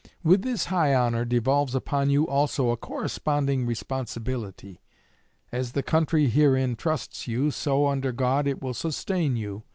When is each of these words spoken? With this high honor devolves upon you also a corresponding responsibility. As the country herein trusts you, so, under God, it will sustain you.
With 0.23 0.41
this 0.41 0.65
high 0.65 0.95
honor 0.95 1.25
devolves 1.25 1.75
upon 1.75 2.09
you 2.09 2.27
also 2.27 2.71
a 2.71 2.75
corresponding 2.75 3.67
responsibility. 3.67 4.81
As 5.51 5.73
the 5.73 5.83
country 5.83 6.25
herein 6.25 6.75
trusts 6.75 7.27
you, 7.27 7.51
so, 7.51 7.85
under 7.87 8.11
God, 8.11 8.47
it 8.47 8.63
will 8.63 8.73
sustain 8.73 9.35
you. 9.35 9.61